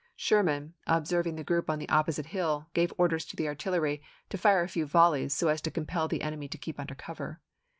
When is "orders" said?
2.97-3.23